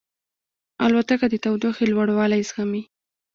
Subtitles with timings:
[0.85, 2.83] الوتکه د تودوخې لوړوالی زغمي.